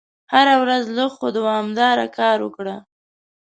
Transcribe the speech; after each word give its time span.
هره 0.33 0.55
ورځ 0.63 0.83
لږ 0.97 1.11
خو 1.17 1.27
دوامداره 1.37 2.05
کار 2.17 2.37
وکړه. 2.41 2.75